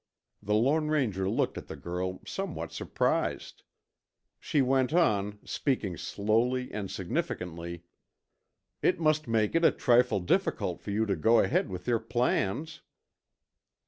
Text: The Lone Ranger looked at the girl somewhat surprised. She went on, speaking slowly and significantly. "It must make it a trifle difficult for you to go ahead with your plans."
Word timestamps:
The 0.41 0.55
Lone 0.55 0.87
Ranger 0.87 1.29
looked 1.29 1.59
at 1.59 1.67
the 1.67 1.75
girl 1.75 2.23
somewhat 2.25 2.71
surprised. 2.71 3.61
She 4.39 4.59
went 4.59 4.95
on, 4.95 5.37
speaking 5.45 5.95
slowly 5.95 6.71
and 6.71 6.89
significantly. 6.89 7.83
"It 8.81 8.99
must 8.99 9.27
make 9.27 9.53
it 9.53 9.63
a 9.63 9.69
trifle 9.69 10.19
difficult 10.19 10.81
for 10.81 10.89
you 10.89 11.05
to 11.05 11.15
go 11.15 11.37
ahead 11.39 11.69
with 11.69 11.87
your 11.87 11.99
plans." 11.99 12.81